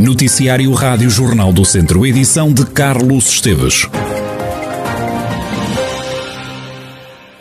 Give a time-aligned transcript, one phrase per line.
[0.00, 3.86] Noticiário Rádio Jornal do Centro, edição de Carlos Esteves.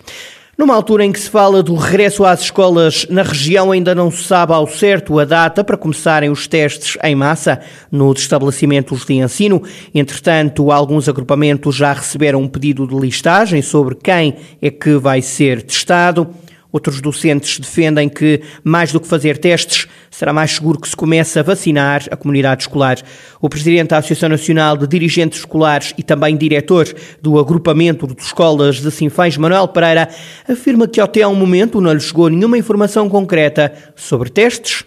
[0.58, 4.24] Numa altura em que se fala do regresso às escolas na região, ainda não se
[4.24, 7.60] sabe ao certo a data para começarem os testes em massa
[7.92, 9.62] nos estabelecimentos de ensino.
[9.94, 15.60] Entretanto, alguns agrupamentos já receberam um pedido de listagem sobre quem é que vai ser
[15.60, 16.26] testado.
[16.72, 21.38] Outros docentes defendem que, mais do que fazer testes, será mais seguro que se comece
[21.38, 22.96] a vacinar a comunidade escolar.
[23.38, 26.86] O presidente da Associação Nacional de Dirigentes Escolares e também diretor
[27.20, 30.08] do agrupamento de escolas de Sinfãs, Manuel Pereira,
[30.48, 34.84] afirma que até ao momento não lhe chegou nenhuma informação concreta sobre testes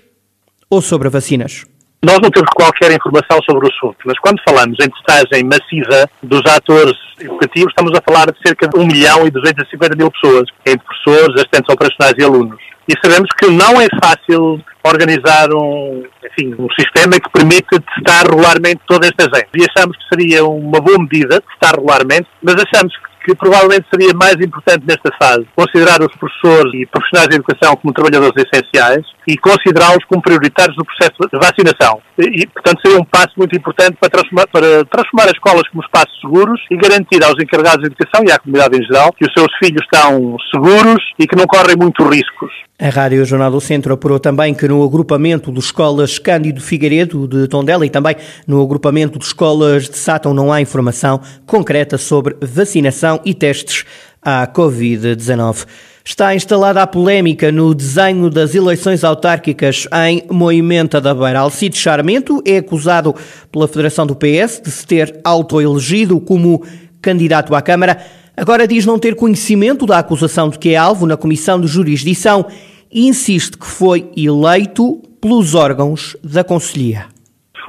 [0.67, 1.68] ou sobre vacinas.
[2.01, 6.41] Nós não temos qualquer informação sobre o assunto, mas quando falamos em testagem massiva dos
[6.45, 10.85] atores educativos, estamos a falar de cerca de 1 milhão e 250 mil pessoas, entre
[10.85, 12.57] professores, assistentes operacionais e alunos.
[12.87, 18.79] E sabemos que não é fácil organizar um, enfim, um sistema que permita testar regularmente
[18.87, 19.49] toda esta gente.
[19.55, 24.13] E achamos que seria uma boa medida testar regularmente, mas achamos que que provavelmente seria
[24.13, 29.37] mais importante nesta fase considerar os professores e profissionais de educação como trabalhadores essenciais e
[29.37, 32.01] considerá-los como prioritários no processo de vacinação.
[32.17, 36.19] E, portanto, seria um passo muito importante para transformar, para transformar as escolas como espaços
[36.19, 39.49] seguros e garantir aos encarregados de educação e à comunidade em geral que os seus
[39.61, 42.51] filhos estão seguros e que não correm muitos riscos.
[42.81, 47.45] A Rádio Jornal do Centro apurou também que no agrupamento de escolas Cândido Figueiredo de
[47.45, 48.15] Tondela e também
[48.47, 53.85] no agrupamento de escolas de Sátão não há informação concreta sobre vacinação e testes
[54.21, 55.65] à Covid-19.
[56.03, 61.41] Está instalada a polémica no desenho das eleições autárquicas em Moimenta da Beira.
[61.41, 63.13] Alcide Charmento é acusado
[63.51, 66.63] pela Federação do PS de se ter autoelegido como
[67.01, 68.03] candidato à Câmara,
[68.35, 72.45] agora diz não ter conhecimento da acusação de que é alvo na Comissão de Jurisdição
[72.91, 77.05] e insiste que foi eleito pelos órgãos da Conselhia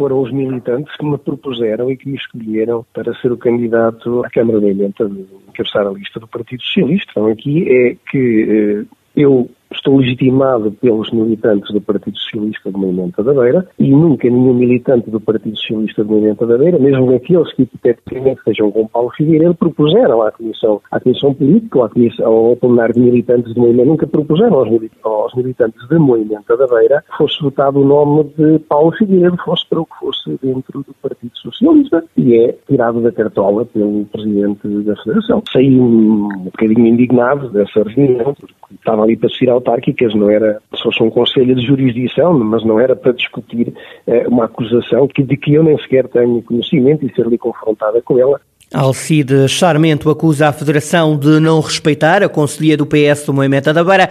[0.00, 4.30] foram os militantes que me propuseram e que me escolheram para ser o candidato à
[4.30, 5.10] Câmara de Emenda
[5.46, 7.10] encabeçar a lista do Partido Socialista.
[7.10, 13.22] Então aqui é que eh, eu estou legitimado pelos militantes do Partido Socialista de Movimento
[13.22, 17.52] da Beira e nunca nenhum militante do Partido Socialista de Movimento da Beira, mesmo aqueles
[17.54, 22.26] que hipoteticamente sejam com Paulo Figueiredo, propuseram à Comissão, à comissão Política ou à comissão,
[22.26, 24.68] ao plenário de militantes de Movimento, nunca propuseram aos,
[25.04, 29.80] aos militantes de Movimento da Beira fosse votado o nome de Paulo Figueiredo, fosse para
[29.80, 34.96] o que fosse dentro do Partido Socialista e é tirado da cartola pelo Presidente da
[34.96, 35.42] Federação.
[35.52, 40.60] Saí um bocadinho indignado dessa reunião, porque estava ali para se ir autárquicas, não era,
[40.74, 43.72] se fosse um conselho de jurisdição, mas não era para discutir
[44.06, 48.00] eh, uma acusação que, de que eu nem sequer tenho conhecimento e ser ali confrontada
[48.02, 48.40] com ela.
[48.72, 53.82] Alcide Charmento acusa a Federação de não respeitar a Conselhia do PS do Moimenta da
[53.82, 54.10] Beira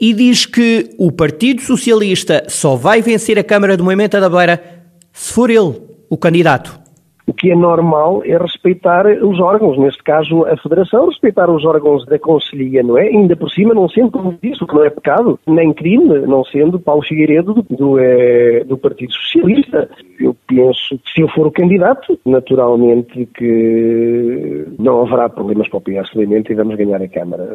[0.00, 4.62] e diz que o Partido Socialista só vai vencer a Câmara do Moimenta da Beira
[5.12, 5.74] se for ele
[6.08, 6.79] o candidato.
[7.30, 12.04] O que é normal é respeitar os órgãos, neste caso a Federação, respeitar os órgãos
[12.06, 13.02] da Conselhia, não é?
[13.02, 16.44] Ainda por cima, não sendo, como disse, o que não é pecado, nem crime, não
[16.44, 19.88] sendo Paulo Figueiredo do, do, é, do Partido Socialista.
[20.18, 25.82] Eu penso que se eu for o candidato, naturalmente que não haverá problemas para o
[25.82, 27.46] PS, obviamente, e vamos ganhar a Câmara.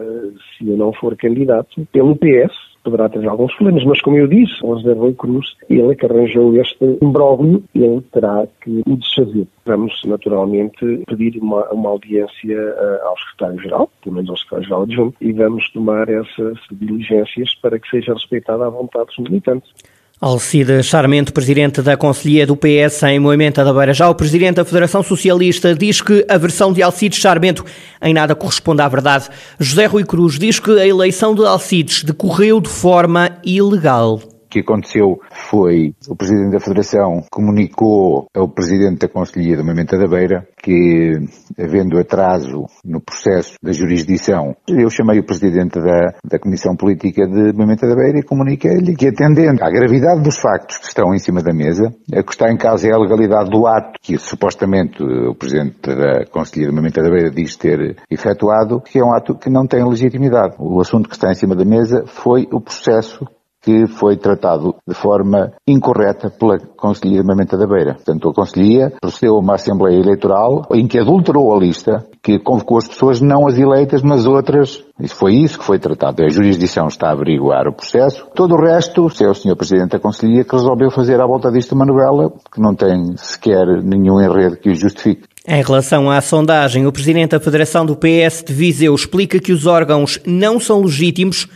[0.57, 4.53] Se eu não for candidato, pelo PS, poderá ter alguns problemas, mas como eu disse,
[4.63, 9.47] o José Rui Cruz, ele é que arranjou este imbróglio, ele terá que o desfazer.
[9.65, 15.33] Vamos, naturalmente, pedir uma, uma audiência uh, ao Secretário-Geral, pelo menos ao Secretário-Geral adjunto, e
[15.33, 19.73] vamos tomar essas diligências para que seja respeitada a vontade dos militantes.
[20.21, 23.93] Alcide Charmento, presidente da Conselhia do PS em Moimenta da Beira.
[23.93, 27.65] Já o presidente da Federação Socialista diz que a versão de Alcides Charmento
[28.01, 29.27] em nada corresponde à verdade.
[29.59, 35.19] José Rui Cruz diz que a eleição de Alcides decorreu de forma ilegal que aconteceu
[35.29, 41.11] foi o Presidente da Federação comunicou ao Presidente da Conselhia do Movimento da Beira que,
[41.59, 47.51] havendo atraso no processo da jurisdição, eu chamei o Presidente da, da Comissão Política de
[47.51, 51.43] Movimento da Beira e comuniquei-lhe que, atendendo à gravidade dos factos que estão em cima
[51.43, 55.35] da mesa, a que está em causa é a legalidade do ato que supostamente o
[55.35, 59.49] Presidente da Conselhia do Movimento da Beira diz ter efetuado, que é um ato que
[59.49, 60.55] não tem legitimidade.
[60.59, 63.27] O assunto que está em cima da mesa foi o processo
[63.65, 67.95] que foi tratado de forma incorreta pela Conselhia de Mamenta da Beira.
[67.95, 72.77] Portanto, a Conselhia procedeu a uma Assembleia Eleitoral em que adulterou a lista, que convocou
[72.77, 74.83] as pessoas não as eleitas, mas outras.
[74.99, 76.23] Isso foi isso que foi tratado.
[76.23, 78.27] A jurisdição está a averiguar o processo.
[78.35, 79.55] Todo o resto, é o Sr.
[79.55, 83.65] Presidente da Conselhia que resolveu fazer à volta disto uma novela que não tem sequer
[83.83, 85.23] nenhum enredo que o justifique.
[85.47, 89.65] Em relação à sondagem, o Presidente da Federação do PS de Viseu explica que os
[89.65, 91.47] órgãos não são legítimos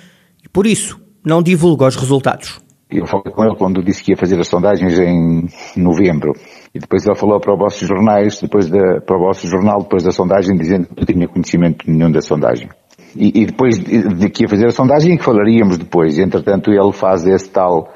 [0.43, 2.59] e, por isso, não divulga os resultados.
[2.89, 5.47] Eu falei com ele quando disse que ia fazer as sondagens em
[5.77, 6.33] novembro.
[6.73, 10.11] E depois ele falou para os vossos jornais, depois para o vosso jornal, depois da
[10.11, 12.67] sondagem, dizendo que não tinha conhecimento nenhum da sondagem.
[13.15, 16.17] E, e depois de, de, que ia fazer a sondagem, que falaríamos depois.
[16.17, 17.93] Entretanto, ele faz esse tal,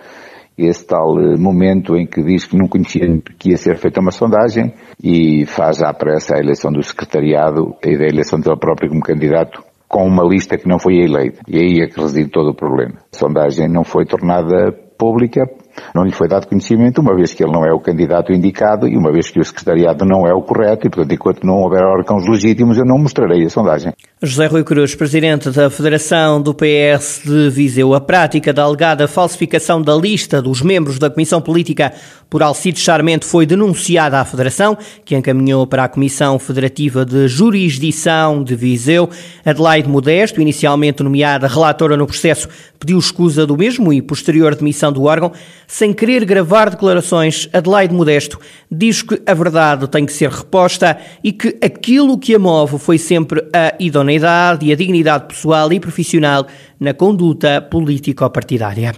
[0.55, 4.11] esse tal eh, momento em que diz que não conhecia que ia ser feita uma
[4.11, 9.01] sondagem e faz à pressa a eleição do secretariado e da eleição dele próprio como
[9.01, 11.41] candidato com uma lista que não foi eleita.
[11.47, 12.95] E aí é que reside todo o problema.
[13.13, 15.45] A sondagem não foi tornada pública
[15.93, 18.97] não lhe foi dado conhecimento, uma vez que ele não é o candidato indicado e
[18.97, 22.27] uma vez que o secretariado não é o correto e, portanto, enquanto não houver órgãos
[22.27, 23.93] legítimos, eu não mostrarei a sondagem.
[24.21, 29.81] José Rui Cruz, presidente da Federação do PS de Viseu, a prática da alegada falsificação
[29.81, 31.93] da lista dos membros da Comissão Política
[32.29, 38.43] por Alcides Charmento foi denunciada à Federação, que encaminhou para a Comissão Federativa de Jurisdição
[38.43, 39.09] de Viseu.
[39.45, 42.47] Adelaide Modesto, inicialmente nomeada relatora no processo,
[42.79, 45.31] pediu escusa do mesmo e posterior demissão do órgão.
[45.67, 48.39] Sem querer gravar declarações, Adelaide Modesto
[48.69, 52.97] diz que a verdade tem que ser reposta e que aquilo que a move foi
[52.97, 56.45] sempre a idoneidade e a dignidade pessoal e profissional
[56.79, 58.93] na conduta político-partidária.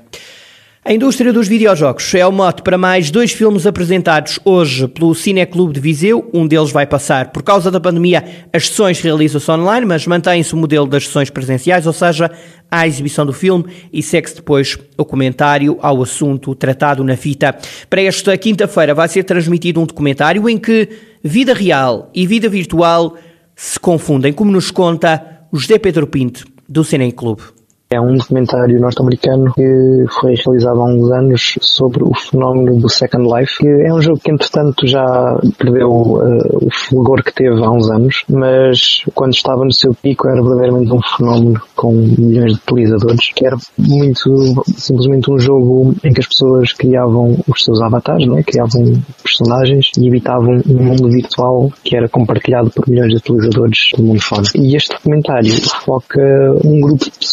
[0.88, 5.74] A indústria dos videojogos é o mote para mais dois filmes apresentados hoje pelo Cineclube
[5.74, 6.30] de Viseu.
[6.32, 8.24] Um deles vai passar, por causa da pandemia,
[8.54, 12.30] as sessões realizam-se online, mas mantém-se o modelo das sessões presenciais, ou seja,
[12.70, 17.58] a exibição do filme e segue-se depois o comentário ao assunto tratado na fita.
[17.90, 20.88] Para esta quinta-feira vai ser transmitido um documentário em que
[21.24, 23.18] vida real e vida virtual
[23.56, 27.42] se confundem, como nos conta José Pedro Pinto, do Cineclube.
[27.88, 33.30] É um documentário norte-americano que foi realizado há uns anos sobre o fenómeno do Second
[33.32, 37.70] Life, que é um jogo que entretanto já perdeu uh, o fulgor que teve há
[37.70, 42.60] uns anos, mas quando estava no seu pico era verdadeiramente um fenómeno com milhões de
[42.60, 48.28] utilizadores, que era muito simplesmente um jogo em que as pessoas criavam os seus avatares,
[48.28, 48.42] né?
[48.42, 54.04] criavam personagens e habitavam um mundo virtual que era compartilhado por milhões de utilizadores do
[54.04, 54.44] mundo fora.
[54.56, 55.54] E este documentário
[55.86, 56.22] foca
[56.64, 57.28] um grupo de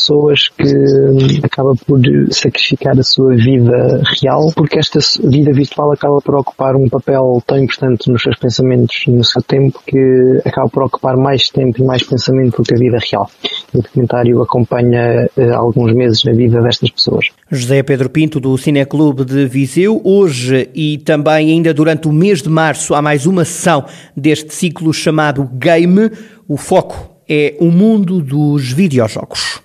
[0.49, 6.35] pessoas que acaba por sacrificar a sua vida real, porque esta vida virtual acaba por
[6.35, 10.85] ocupar um papel tão importante nos seus pensamentos e no seu tempo que acaba por
[10.85, 13.31] ocupar mais tempo e mais pensamento do que a vida real.
[13.73, 17.27] O documentário acompanha uh, alguns meses na vida destas pessoas.
[17.51, 22.49] José Pedro Pinto, do Cineclube de Viseu, hoje e também ainda durante o mês de
[22.49, 23.85] março há mais uma sessão
[24.17, 26.11] deste ciclo chamado Game.
[26.49, 29.63] O foco é o mundo dos videojogos.